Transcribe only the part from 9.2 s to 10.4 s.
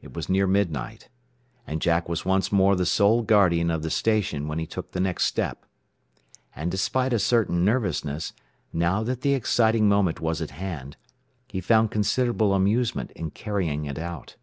the exciting moment was